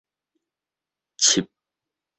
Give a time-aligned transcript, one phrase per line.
[1.19, 1.45] 艥